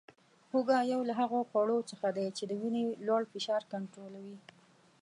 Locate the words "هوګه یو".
0.51-1.01